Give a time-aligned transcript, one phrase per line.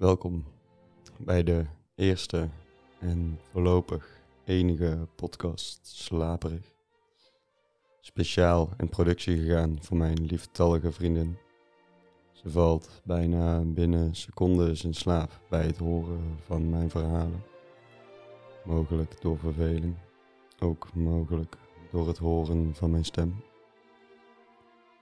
[0.00, 0.44] Welkom
[1.16, 2.48] bij de eerste
[2.98, 6.74] en voorlopig enige podcast Slaperig.
[8.00, 11.36] Speciaal in productie gegaan voor mijn lieftallige vriendin.
[12.32, 17.42] Ze valt bijna binnen secondes in slaap bij het horen van mijn verhalen.
[18.64, 19.96] Mogelijk door verveling,
[20.60, 21.56] ook mogelijk
[21.90, 23.42] door het horen van mijn stem.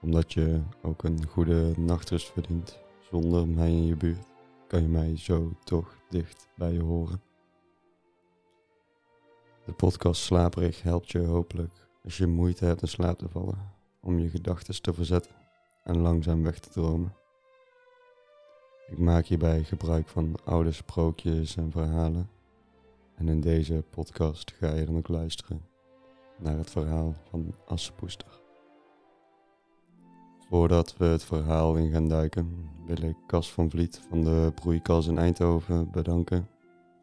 [0.01, 2.79] Omdat je ook een goede nachtrust verdient
[3.11, 4.28] zonder mij in je buurt
[4.69, 7.21] kan je mij zo toch dicht bij je horen.
[9.65, 14.19] De podcast Slaperig helpt je hopelijk als je moeite hebt in slaap te vallen, om
[14.19, 15.35] je gedachten te verzetten
[15.83, 17.15] en langzaam weg te dromen.
[18.87, 22.29] Ik maak hierbij gebruik van oude sprookjes en verhalen.
[23.15, 25.65] En in deze podcast ga je dan ook luisteren
[26.37, 28.38] naar het verhaal van Assepoester.
[30.49, 35.07] Voordat we het verhaal in gaan duiken, wil ik Cas van Vliet van de Broeikas
[35.07, 36.47] in Eindhoven bedanken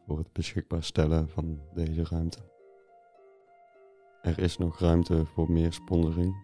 [0.06, 2.38] voor het beschikbaar stellen van deze ruimte.
[4.22, 6.36] Er is nog ruimte voor meer sponsoring,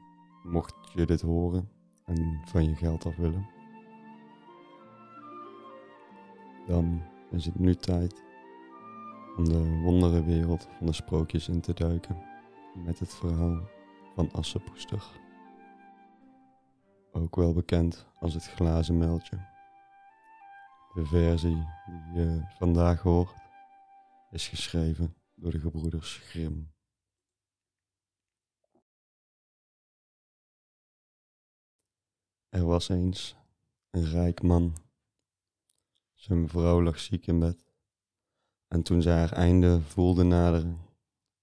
[0.42, 1.68] mocht je dit horen
[2.04, 3.48] en van je geld af willen.
[6.66, 8.22] Dan is het nu tijd
[9.36, 12.16] om de wonderenwereld van de sprookjes in te duiken
[12.84, 13.60] met het verhaal
[14.14, 15.21] van Assepoester
[17.12, 19.36] ook wel bekend als het glazen meldje.
[20.94, 23.34] De versie die je vandaag hoort
[24.30, 26.72] is geschreven door de gebroeders Grimm.
[32.48, 33.36] Er was eens
[33.90, 34.76] een rijk man.
[36.14, 37.64] Zijn vrouw lag ziek in bed.
[38.68, 40.80] En toen ze haar einde voelde naderen,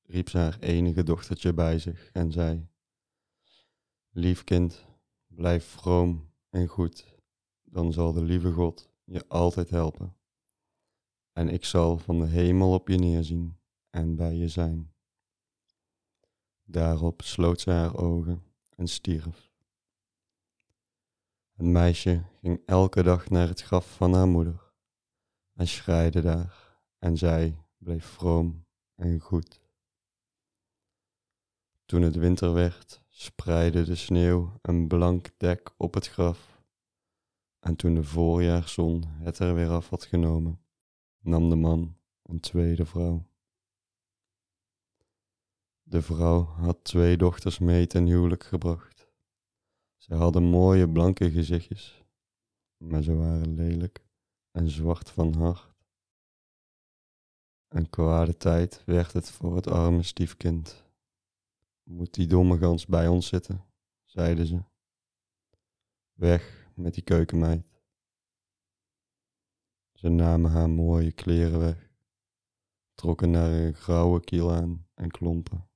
[0.03, 2.67] riep ze haar enige dochtertje bij zich en zei:
[4.09, 4.85] Lief kind,
[5.39, 7.15] Blijf vroom en goed,
[7.63, 10.17] dan zal de lieve God je altijd helpen.
[11.31, 13.59] En ik zal van de hemel op je neerzien
[13.89, 14.93] en bij je zijn.
[16.63, 18.43] Daarop sloot ze haar ogen
[18.75, 19.51] en stierf.
[21.51, 24.73] Het meisje ging elke dag naar het graf van haar moeder
[25.53, 28.65] en schreide daar en zij bleef vroom
[28.95, 29.61] en goed.
[31.85, 36.61] Toen het winter werd, spreidde de sneeuw een blank dek op het graf.
[37.59, 40.61] En toen de voorjaarszon het er weer af had genomen,
[41.19, 43.25] nam de man een tweede vrouw.
[45.83, 49.07] De vrouw had twee dochters mee ten huwelijk gebracht.
[49.97, 52.03] Ze hadden mooie blanke gezichtjes,
[52.77, 54.05] maar ze waren lelijk
[54.51, 55.73] en zwart van hart.
[57.67, 60.88] Een kwade tijd werd het voor het arme stiefkind
[61.89, 63.65] moet die domme gans bij ons zitten,
[64.03, 64.63] zeiden ze.
[66.13, 67.65] Weg met die keukenmeid.
[69.93, 71.91] Ze namen haar mooie kleren weg,
[72.93, 75.69] trokken naar een grauwe kiel aan en klompen.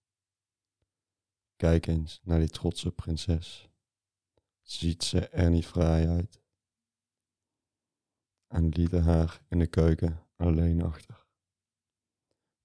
[1.55, 3.69] Kijk eens naar die trotse prinses.
[4.61, 6.41] Ziet ze er niet fraai uit?
[8.47, 11.25] En lieten haar in de keuken alleen achter.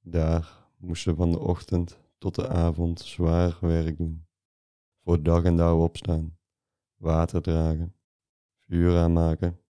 [0.01, 4.27] Daar moest ze van de ochtend tot de avond zwaar werk doen.
[5.03, 6.39] Voor dag en dauw opstaan,
[6.97, 7.95] water dragen,
[8.67, 9.61] vuur aanmaken,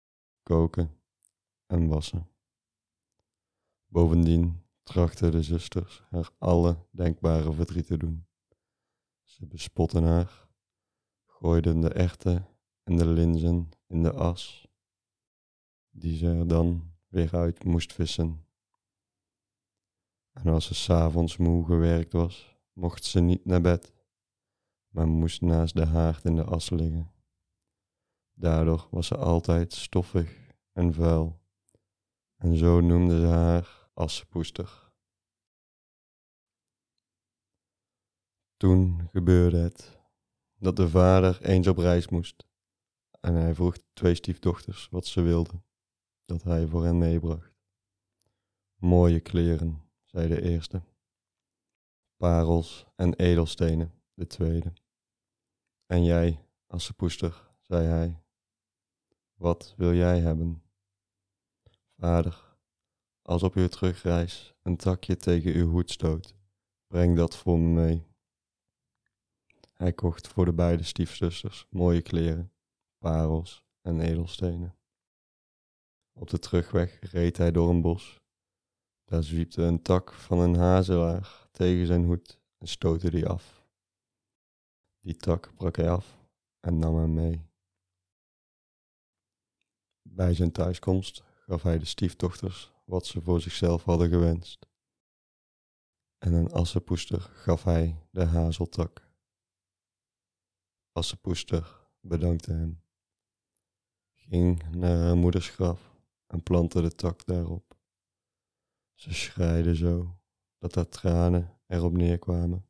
[0.43, 0.91] koken
[1.67, 2.29] en wassen.
[3.87, 8.27] Bovendien trachten de zusters haar alle denkbare verdriet te doen.
[9.23, 10.49] Ze bespotten haar,
[11.27, 12.47] gooiden de erten
[12.83, 14.69] en de linzen in de as,
[15.91, 18.48] die ze er dan weer uit moest vissen
[20.43, 23.93] en als ze s'avonds moe gewerkt was, mocht ze niet naar bed,
[24.89, 27.13] maar moest naast de haard in de as liggen.
[28.33, 31.41] Daardoor was ze altijd stoffig en vuil,
[32.37, 34.93] en zo noemden ze haar Assepoester.
[38.57, 40.01] Toen gebeurde het
[40.59, 42.49] dat de vader eens op reis moest,
[43.21, 45.65] en hij vroeg twee stiefdochters wat ze wilden
[46.25, 47.57] dat hij voor hen meebracht.
[48.77, 50.83] Mooie kleren, zei de eerste.
[52.17, 54.73] Parels en edelstenen, de tweede.
[55.87, 58.23] En jij, Assepoester, zei hij,
[59.35, 60.63] wat wil jij hebben?
[61.97, 62.57] Vader,
[63.23, 66.35] als op uw terugreis een takje tegen uw hoed stoot,
[66.87, 68.07] breng dat voor me mee.
[69.73, 72.53] Hij kocht voor de beide stiefzusters mooie kleren,
[72.99, 74.79] parels en edelstenen.
[76.13, 78.21] Op de terugweg reed hij door een bos
[79.09, 83.67] daar zwiepte een tak van een hazelaar tegen zijn hoed en stootte die af.
[85.01, 86.19] Die tak brak hij af
[86.61, 87.47] en nam hem mee.
[90.03, 94.67] Bij zijn thuiskomst gaf hij de stiefdochters wat ze voor zichzelf hadden gewenst.
[96.19, 99.09] En een assenpoester gaf hij de hazeltak.
[100.93, 102.83] Assenpoester bedankte hem,
[104.15, 105.97] ging naar haar moeders graf
[106.27, 107.68] en plantte de tak daarop.
[108.99, 110.19] Ze schreide zo
[110.59, 112.69] dat haar tranen erop neerkwamen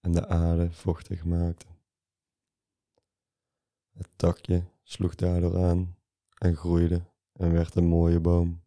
[0.00, 1.68] en de aarde vochtig maakten.
[3.90, 5.96] Het takje sloeg daardoor aan
[6.38, 8.62] en groeide en werd een mooie boom.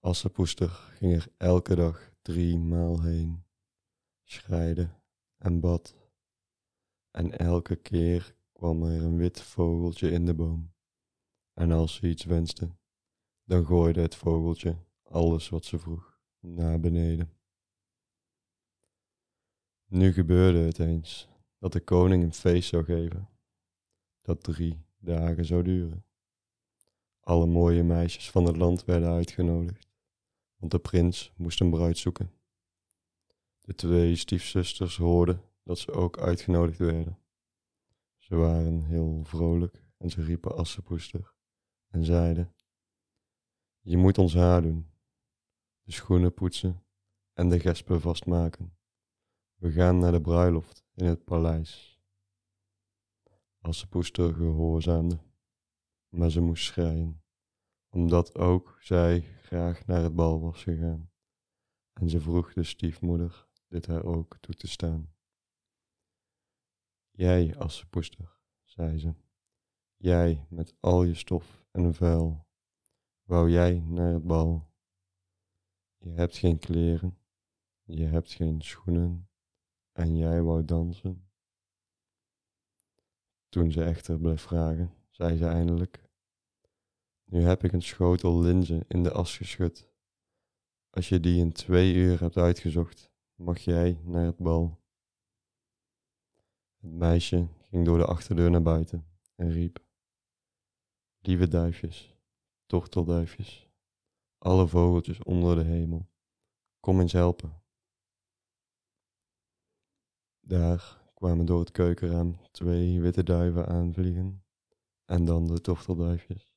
[0.00, 3.44] Assepoester ging er elke dag drie maal heen,
[4.24, 4.90] schreide
[5.38, 5.94] en bad.
[7.10, 10.74] En elke keer kwam er een wit vogeltje in de boom.
[11.52, 12.76] En als ze iets wenste,
[13.46, 17.30] dan gooide het vogeltje alles wat ze vroeg naar beneden.
[19.86, 21.28] Nu gebeurde het eens
[21.58, 23.28] dat de koning een feest zou geven,
[24.22, 26.04] dat drie dagen zou duren.
[27.20, 29.88] Alle mooie meisjes van het land werden uitgenodigd,
[30.56, 32.30] want de prins moest een bruid zoeken.
[33.60, 37.18] De twee stiefzusters hoorden dat ze ook uitgenodigd werden.
[38.16, 41.34] Ze waren heel vrolijk en ze riepen Assepoester
[41.88, 42.54] en zeiden:
[43.88, 44.90] Je moet ons haar doen,
[45.82, 46.84] de schoenen poetsen
[47.32, 48.76] en de gespen vastmaken.
[49.54, 52.00] We gaan naar de bruiloft in het paleis.
[53.58, 55.18] Assepoester gehoorzaamde,
[56.08, 57.22] maar ze moest schreien,
[57.88, 61.10] omdat ook zij graag naar het bal was gegaan.
[61.92, 65.14] En ze vroeg de stiefmoeder dit haar ook toe te staan.
[67.10, 69.14] Jij, Assepoester, zei ze,
[69.96, 72.45] jij met al je stof en vuil,
[73.26, 74.70] wou jij naar het bal?
[75.96, 77.18] Je hebt geen kleren,
[77.82, 79.28] je hebt geen schoenen
[79.92, 81.28] en jij wou dansen.
[83.48, 86.10] Toen ze echter bleef vragen, zei ze eindelijk,
[87.24, 89.88] nu heb ik een schotel linzen in de as geschud.
[90.90, 94.84] Als je die in twee uur hebt uitgezocht, mag jij naar het bal.
[96.76, 99.84] Het meisje ging door de achterdeur naar buiten en riep,
[101.20, 102.15] Lieve duifjes,
[102.66, 103.70] tortelduifjes,
[104.38, 106.08] alle vogeltjes onder de hemel,
[106.80, 107.62] kom eens helpen.
[110.40, 114.44] Daar kwamen door het keukenraam twee witte duiven aanvliegen
[115.04, 116.48] en dan de tortelduifjes.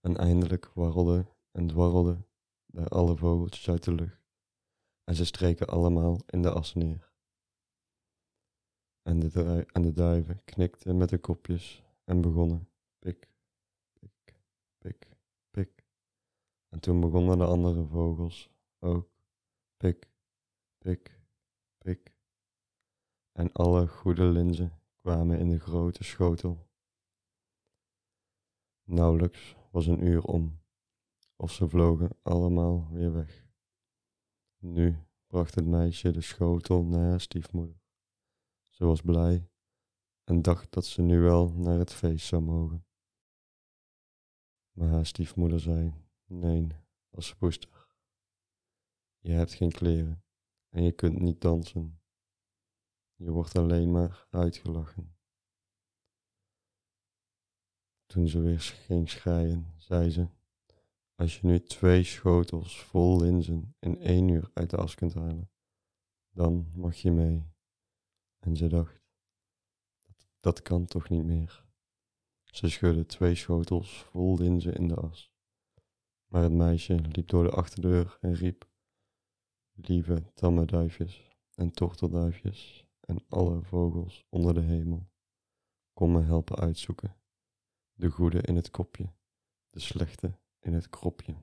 [0.00, 2.26] En eindelijk warrelden en dwarrelden
[2.66, 4.26] daar alle vogeltjes uit de lucht
[5.08, 7.12] en ze streken allemaal in de as neer.
[9.02, 12.68] En de, en de duiven knikten met de kopjes en begonnen
[12.98, 13.28] pik,
[13.92, 14.34] pik,
[14.78, 15.15] pik.
[16.68, 19.10] En toen begonnen de andere vogels ook
[19.76, 20.10] pik,
[20.78, 21.20] pik,
[21.78, 22.14] pik.
[23.32, 26.68] En alle goede linzen kwamen in de grote schotel.
[28.82, 30.60] Nauwelijks was een uur om,
[31.36, 33.46] of ze vlogen allemaal weer weg.
[34.58, 37.80] Nu bracht het meisje de schotel naar haar stiefmoeder.
[38.68, 39.48] Ze was blij
[40.24, 42.86] en dacht dat ze nu wel naar het feest zou mogen.
[44.72, 46.66] Maar haar stiefmoeder zei: Nee,
[47.10, 47.88] als poester.
[49.18, 50.24] Je hebt geen kleren
[50.68, 52.00] en je kunt niet dansen.
[53.14, 55.16] Je wordt alleen maar uitgelachen.
[58.06, 60.28] Toen ze weer ging schreien, zei ze:
[61.14, 65.50] als je nu twee schotels vol linzen in één uur uit de as kunt halen,
[66.30, 67.54] dan mag je mee.
[68.38, 69.02] En ze dacht,
[70.02, 71.64] dat, dat kan toch niet meer.
[72.44, 75.35] Ze schudde twee schotels vol linzen in de as.
[76.26, 78.68] Maar het meisje liep door de achterdeur en riep,
[79.72, 85.08] lieve tamme duifjes en tortelduifjes en alle vogels onder de hemel,
[85.92, 87.16] kom me helpen uitzoeken.
[87.92, 89.12] De goede in het kopje,
[89.70, 91.36] de slechte in het kropje.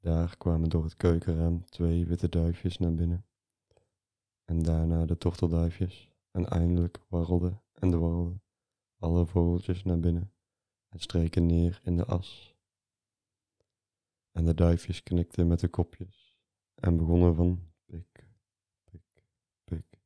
[0.00, 3.26] Daar kwamen door het keukenraam twee witte duifjes naar binnen.
[4.44, 6.10] En daarna de tortelduifjes.
[6.30, 8.42] En eindelijk warrelden en dwarrelden
[8.98, 10.35] alle vogeltjes naar binnen
[10.96, 12.56] en streken neer in de as.
[14.32, 16.38] En de duifjes knikten met de kopjes
[16.74, 18.28] en begonnen van pik,
[18.84, 19.22] pik,
[19.64, 20.00] pik.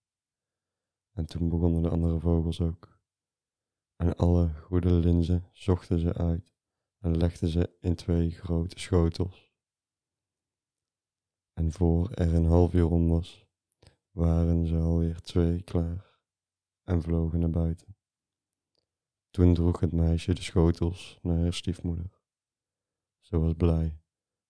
[1.12, 2.98] En toen begonnen de andere vogels ook.
[3.96, 6.54] En alle goede linzen zochten ze uit
[6.98, 9.52] en legde ze in twee grote schotels.
[11.52, 13.46] En voor er een half uur om was,
[14.10, 16.18] waren ze alweer twee klaar
[16.84, 17.99] en vlogen naar buiten.
[19.30, 22.20] Toen droeg het meisje de schotels naar haar stiefmoeder.
[23.20, 24.00] Ze was blij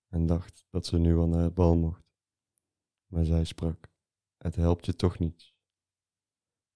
[0.08, 2.10] en dacht dat ze nu al naar het bal mocht.
[3.06, 3.92] Maar zij sprak:
[4.37, 5.54] Het helpt je toch niets.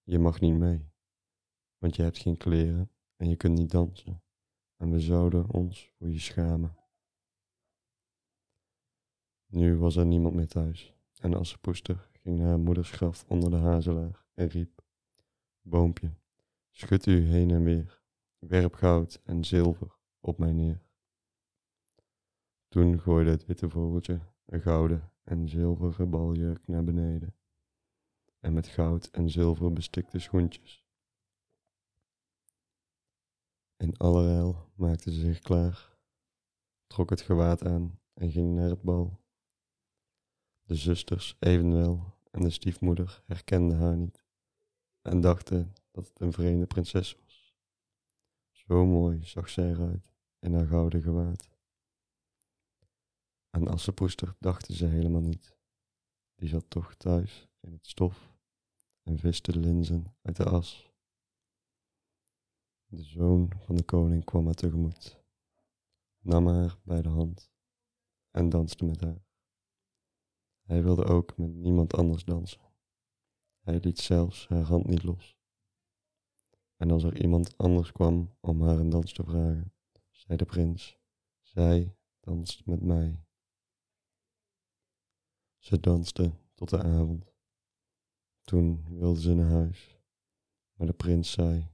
[0.03, 0.91] Je mag niet mee,
[1.77, 4.23] want je hebt geen kleren en je kunt niet dansen
[4.77, 6.77] en we zouden ons voor je schamen.
[9.45, 13.57] Nu was er niemand meer thuis en Assepoester ging naar haar moeders graf onder de
[13.57, 14.83] hazelaar en riep,
[15.61, 16.15] Boompje,
[16.77, 18.01] schud u heen en weer,
[18.39, 20.81] werp goud en zilver op mij neer.
[22.67, 27.35] Toen gooide het witte vogeltje een gouden en zilveren baljurk naar beneden
[28.39, 30.85] en met goud en zilver bestikte schoentjes.
[33.77, 35.97] In allerijl maakte ze zich klaar,
[36.87, 39.23] trok het gewaad aan en ging naar het bal.
[40.63, 44.23] De zusters evenwel en de stiefmoeder herkenden haar niet
[45.01, 47.55] en dachten dat het een vreemde prinses was.
[48.51, 51.49] Zo mooi zag zij eruit in haar gouden gewaad.
[53.49, 55.57] Aan Assepoester dachten ze helemaal niet.
[56.35, 58.33] Die zat toch thuis in het stof
[59.03, 60.91] en viste de linzen uit de as.
[62.85, 65.23] De zoon van de koning kwam haar tegemoet,
[66.19, 67.51] nam haar bij de hand
[68.31, 69.25] en danste met haar.
[70.61, 72.61] Hij wilde ook met niemand anders dansen.
[73.59, 75.35] Hij liet zelfs haar hand niet los.
[76.75, 79.73] En als er iemand anders kwam om haar een dans te vragen,
[80.11, 80.97] zei de prins,
[81.41, 83.25] zij danst met mij.
[85.57, 87.33] Ze danste tot de avond.
[88.41, 89.99] Toen wilde ze naar huis,
[90.73, 91.71] maar de prins zei,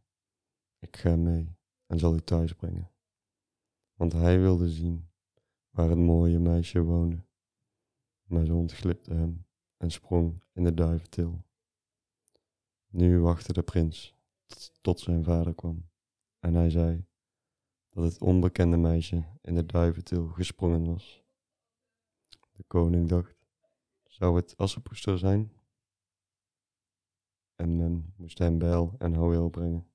[0.79, 2.91] ik ga mee en zal u thuis brengen.
[3.93, 5.09] Want hij wilde zien
[5.69, 7.25] waar het mooie meisje woonde.
[8.23, 9.45] Maar ze ontglipte hem
[9.77, 11.45] en sprong in de duiventil.
[12.87, 14.15] Nu wachtte de prins
[14.81, 15.89] tot zijn vader kwam
[16.39, 17.05] en hij zei
[17.89, 21.23] dat het onbekende meisje in de duiventil gesprongen was.
[22.51, 23.35] De koning dacht,
[24.03, 25.51] zou het Assepoester zijn?
[27.55, 29.87] En men moest hem bijl en houweel brengen,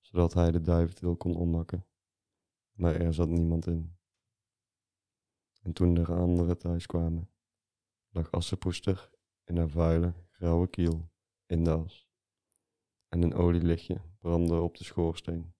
[0.00, 1.86] zodat hij de duiventil kon ommakken.
[2.72, 3.96] Maar er zat niemand in.
[5.62, 7.30] En toen de anderen thuis kwamen,
[8.08, 9.10] lag Assepoester
[9.44, 11.10] in een vuile, grauwe kiel
[11.46, 12.11] in de as.
[13.12, 15.54] En een olielichtje brandde op de schoorsteen.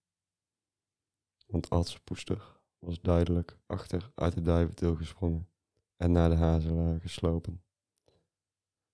[1.47, 5.49] Want Assepoester was duidelijk achter uit de duiventil gesprongen
[5.97, 7.65] en naar de hazelaar geslopen.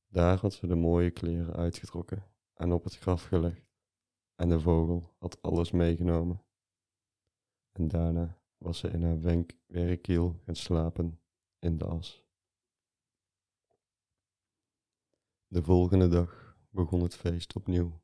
[0.07, 2.25] Daar had ze de mooie kleren uitgetrokken
[2.55, 3.67] en op het graf gelegd,
[4.35, 6.45] en de vogel had alles meegenomen.
[7.73, 9.21] En daarna was ze in haar
[9.67, 11.21] werkkiel gaan slapen
[11.59, 12.25] in de as.
[15.47, 18.01] De volgende dag begon het feest opnieuw.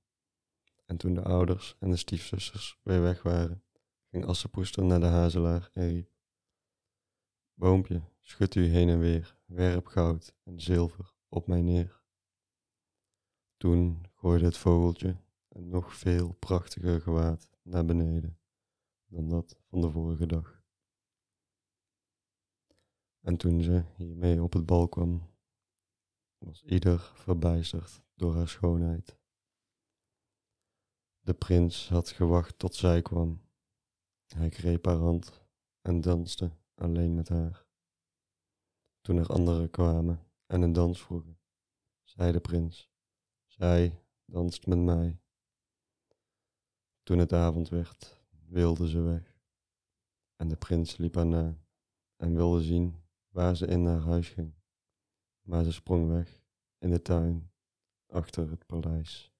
[0.84, 3.62] En toen de ouders en de stiefzusters weer weg waren,
[4.10, 6.10] ging Assepoester naar de hazelaar en riep:
[7.54, 12.02] Boompje, schud u heen en weer, werp goud en zilver op mij neer.
[13.56, 15.16] Toen gooide het vogeltje
[15.48, 18.38] een nog veel prachtiger gewaad naar beneden
[19.06, 20.62] dan dat van de vorige dag.
[23.20, 25.30] En toen ze hiermee op het bal kwam,
[26.38, 29.18] was ieder verbijsterd door haar schoonheid.
[31.24, 33.42] De prins had gewacht tot zij kwam.
[34.26, 35.42] Hij greep haar hand
[35.80, 37.66] en danste alleen met haar.
[39.00, 41.38] Toen er anderen kwamen en een dans vroegen,
[42.02, 42.90] zei de prins:
[43.46, 45.20] Zij danst met mij.
[47.02, 49.38] Toen het avond werd, wilde ze weg.
[50.36, 51.58] En de prins liep haar na
[52.16, 54.54] en wilde zien waar ze in naar huis ging.
[55.42, 56.42] Maar ze sprong weg
[56.78, 57.52] in de tuin
[58.06, 59.33] achter het paleis.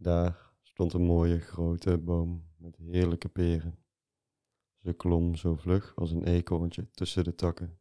[0.00, 3.78] Daar stond een mooie grote boom met heerlijke peren.
[4.76, 7.80] Ze klom zo vlug als een eekhoorntje tussen de takken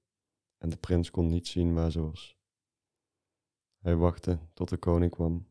[0.58, 2.38] en de prins kon niet zien waar ze was.
[3.78, 5.48] Hij wachtte tot de koning kwam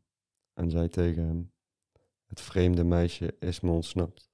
[0.52, 1.52] en zei tegen hem:
[2.24, 4.30] Het vreemde meisje is me ontsnapt.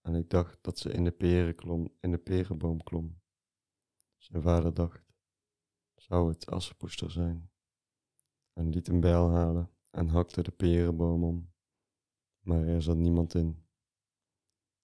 [0.00, 3.20] En ik dacht dat ze in de peren klom, in de perenboom klom.
[4.16, 5.12] Zijn vader dacht:
[5.94, 7.50] Zou het Assepoester zijn?
[8.52, 11.51] En liet een bijl halen en hakte de perenboom om.
[12.42, 13.64] Maar er zat niemand in.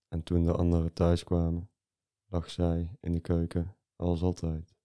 [0.09, 1.71] En toen de anderen thuis kwamen,
[2.27, 4.79] lag zij in de keuken als altijd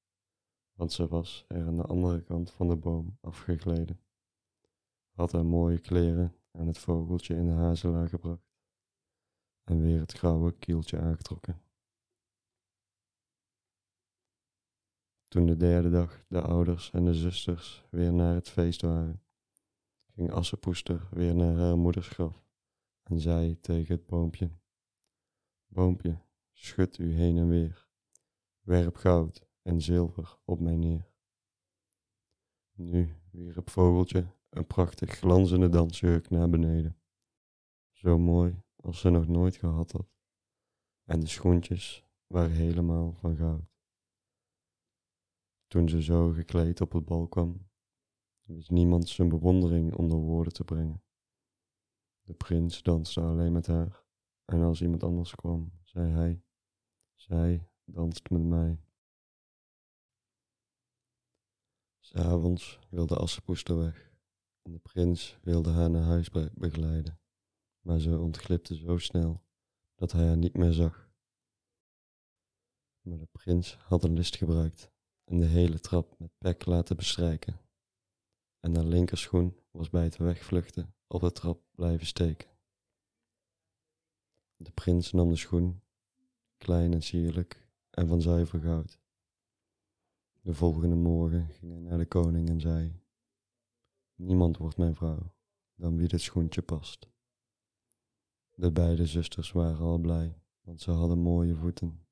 [0.73, 3.99] want ze was er aan de andere kant van de boom afgegleden,
[5.11, 8.51] had haar mooie kleren aan het vogeltje in de hazelaar gebracht
[9.63, 11.61] en weer het grauwe kieltje aangetrokken.
[15.27, 19.21] Toen de derde dag de ouders en de zusters weer naar het feest waren,
[20.13, 22.45] ging Assepoester weer naar haar moeders graf
[23.03, 24.51] en zei tegen het boompje:
[25.65, 27.87] Boompje, schud u heen en weer,
[28.61, 31.11] werp goud en zilver op mij neer.
[32.71, 36.97] Nu wierp Vogeltje een prachtig glanzende dansjurk naar beneden,
[37.91, 40.07] zo mooi als ze nog nooit gehad had.
[41.03, 43.71] En de schoentjes waren helemaal van goud.
[45.67, 47.69] Toen ze zo gekleed op het bal kwam,
[48.43, 51.02] wist niemand zijn bewondering onder woorden te brengen.
[52.23, 54.05] De prins danste alleen met haar,
[54.45, 56.43] en als iemand anders kwam, zei hij,
[57.13, 58.83] zij danst met mij.
[61.99, 64.11] S'avonds wilde Assepoester weg
[64.61, 67.19] en de prins wilde haar naar huis begeleiden,
[67.79, 69.43] maar ze ontglipte zo snel
[69.95, 71.11] dat hij haar niet meer zag.
[73.01, 74.91] Maar de prins had een list gebruikt
[75.23, 77.59] en de hele trap met pek laten bestrijken.
[78.59, 82.49] En haar linkerschoen was bij het wegvluchten op de trap blijven steken.
[84.55, 85.81] De prins nam de schoen,
[86.57, 88.99] klein en sierlijk en van zuiver goud.
[90.41, 93.01] De volgende morgen ging hij naar de koning en zei:
[94.15, 95.35] Niemand wordt mijn vrouw
[95.75, 97.09] dan wie dit schoentje past.
[98.55, 102.05] De beide zusters waren al blij, want ze hadden mooie voeten.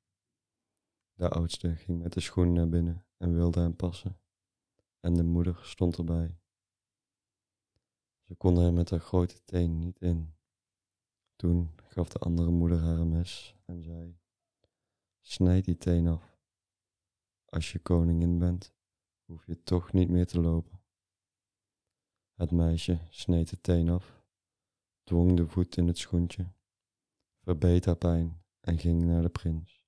[1.13, 4.20] De oudste ging met de schoen naar binnen en wilde hem passen,
[5.00, 6.40] en de moeder stond erbij.
[8.32, 10.34] Ze kon er met haar grote teen niet in.
[11.36, 14.20] Toen gaf de andere moeder haar een mes en zei:
[15.22, 16.38] Snijd die teen af.
[17.46, 18.74] Als je koningin bent,
[19.26, 20.82] hoef je toch niet meer te lopen.
[22.34, 24.24] Het meisje sneed de teen af,
[25.04, 26.52] dwong de voet in het schoentje,
[27.42, 29.86] verbeet haar pijn en ging naar de prins.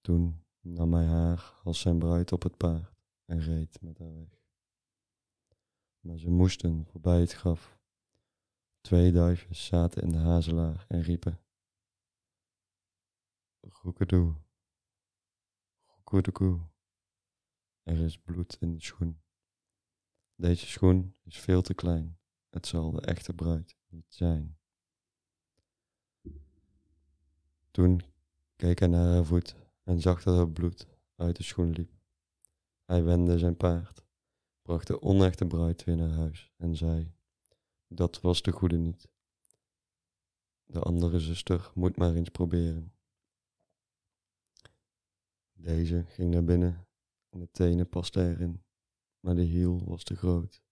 [0.00, 4.43] Toen nam hij haar als zijn bruid op het paard en reed met haar weg.
[6.04, 7.78] Maar ze moesten voorbij het graf.
[8.80, 11.40] Twee duifjes zaten in de hazelaar en riepen:
[13.60, 14.34] Roekedoe,
[16.04, 16.60] roekedoe,
[17.82, 19.20] er is bloed in de schoen.
[20.34, 22.18] Deze schoen is veel te klein,
[22.50, 24.58] het zal de echte bruid niet zijn.
[27.70, 28.00] Toen
[28.56, 30.86] keek hij naar haar voet en zag dat er bloed
[31.16, 31.92] uit de schoen liep.
[32.84, 34.03] Hij wendde zijn paard,
[34.64, 37.12] bracht de onechte bruid weer naar huis en zei:
[37.86, 39.08] Dat was de goede niet.
[40.64, 42.92] De andere zuster moet maar eens proberen.
[45.52, 46.86] Deze ging naar binnen
[47.30, 48.64] en de tenen pasten erin,
[49.20, 50.62] maar de hiel was te groot.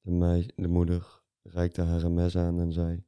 [0.00, 3.04] De, meis, de moeder reikte haar een mes aan en zei: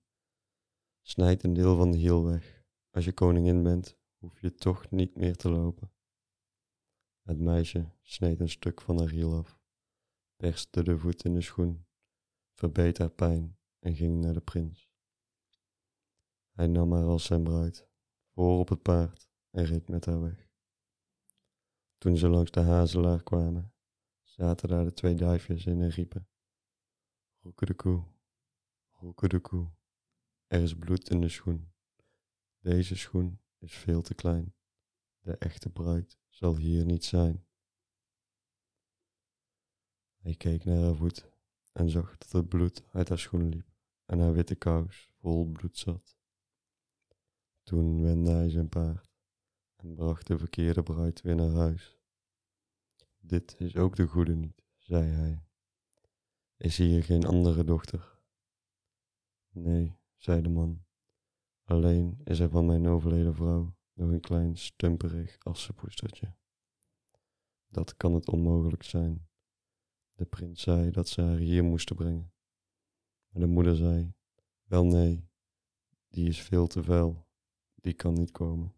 [1.03, 2.65] Snijd een deel van de hiel weg.
[2.91, 5.93] Als je koningin bent, hoef je toch niet meer te lopen.
[7.23, 9.62] Het meisje sneed een stuk van haar hiel af,
[10.43, 11.87] perste de voet in de schoen,
[12.53, 14.91] verbeet haar pijn en ging naar de prins.
[16.51, 17.89] Hij nam haar als zijn bruid,
[18.33, 20.49] voor op het paard en reed met haar weg.
[21.99, 23.75] Toen ze langs de hazelaar kwamen,
[24.23, 26.29] zaten daar de twee duifjes in en riepen:
[27.41, 28.05] Roeke de koe,
[28.91, 29.71] roeke de koe,
[30.47, 31.73] er is bloed in de schoen.
[32.59, 34.55] Deze schoen is veel te klein.
[35.19, 37.47] De echte bruid zal hier niet zijn.
[40.23, 41.31] Hij keek naar haar voet
[41.73, 43.67] en zag dat het bloed uit haar schoen liep
[44.07, 46.17] en haar witte kous vol bloed zat.
[47.63, 49.11] Toen wendde hij zijn paard
[49.77, 51.99] en bracht de verkeerde bruid weer naar huis.
[53.19, 55.45] Dit is ook de goede niet, zei hij.
[56.57, 58.19] Is hier geen andere dochter?
[59.51, 60.85] Nee, zei de man.
[61.63, 66.35] Alleen is er van mijn overleden vrouw nog een klein stumperig assenpoestertje.
[67.69, 69.31] Dat kan het onmogelijk zijn.
[70.23, 72.33] De prins zei dat ze haar hier moesten brengen.
[73.29, 74.15] Maar de moeder zei,
[74.63, 75.29] wel nee,
[76.09, 77.27] die is veel te vuil,
[77.75, 78.75] die kan niet komen.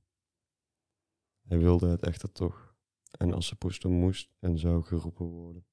[1.41, 2.77] Hij wilde het echter toch,
[3.19, 5.67] en Assepoester moest en zou geroepen worden.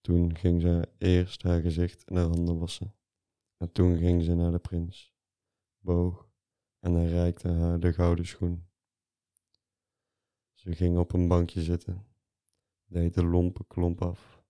[0.00, 2.94] Toen ging ze eerst haar gezicht en haar handen wassen,
[3.56, 5.14] en toen ging ze naar de prins
[5.78, 6.28] boog
[6.78, 8.68] en hij reikte haar de gouden schoen.
[10.52, 12.06] Ze ging op een bankje zitten,
[12.92, 14.44] deed de lompe klomp af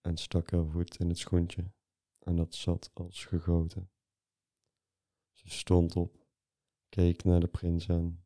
[0.00, 1.72] en stak haar voet in het schoentje
[2.18, 3.90] en dat zat als gegoten.
[5.32, 6.26] Ze stond op,
[6.88, 8.24] keek naar de prins aan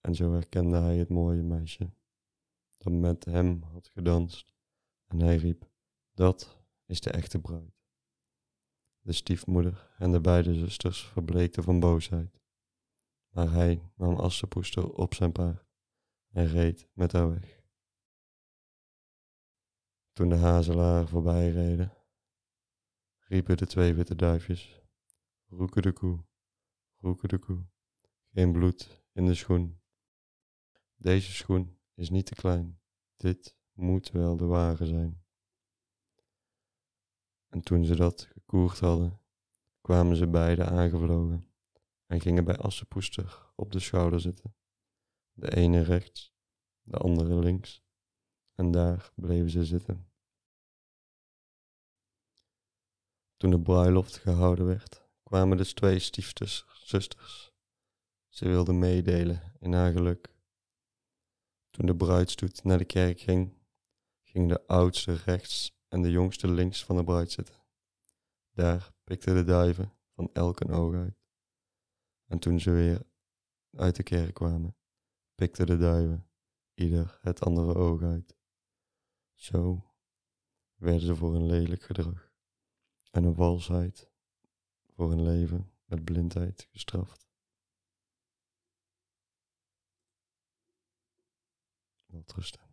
[0.00, 1.92] en zo herkende hij het mooie meisje
[2.78, 4.54] dat met hem had gedanst
[5.06, 5.70] en hij riep,
[6.12, 7.76] dat is de echte bruid.
[9.00, 12.40] De stiefmoeder en de beide zusters verbleekten van boosheid.
[13.28, 15.66] Maar hij nam Assepoester op zijn paard
[16.28, 17.57] en reed met haar weg.
[20.18, 21.92] Toen de hazelaar voorbij reden,
[23.18, 24.82] riepen de twee witte duifjes,
[25.48, 26.24] roeken de koe,
[26.96, 27.66] roeken de koe,
[28.32, 29.80] geen bloed in de schoen.
[30.96, 32.80] Deze schoen is niet te klein,
[33.16, 35.24] dit moet wel de wagen zijn.
[37.48, 39.20] En toen ze dat gekoerd hadden,
[39.80, 41.48] kwamen ze beiden aangevlogen
[42.06, 44.54] en gingen bij Assepoester op de schouder zitten.
[45.32, 46.34] De ene rechts,
[46.82, 47.86] de andere links,
[48.58, 50.10] en daar bleven ze zitten.
[53.36, 57.52] Toen de bruiloft gehouden werd, kwamen de twee zusters.
[58.28, 60.34] Ze wilden meedelen in haar geluk.
[61.70, 63.54] Toen de bruidstoet naar de kerk ging,
[64.22, 67.64] ging de oudste rechts en de jongste links van de bruid zitten.
[68.50, 71.18] Daar pikten de duiven van elk een oog uit.
[72.26, 73.02] En toen ze weer
[73.70, 74.76] uit de kerk kwamen,
[75.34, 76.30] pikten de duiven
[76.74, 78.37] ieder het andere oog uit.
[79.38, 79.92] Zo
[80.74, 82.32] werden ze voor een lelijk gedrag
[83.10, 84.10] en een valsheid
[84.86, 87.28] voor een leven met blindheid gestraft.
[92.06, 92.67] Wel rusten.